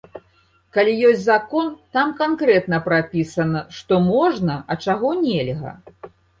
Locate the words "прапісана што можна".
2.89-4.59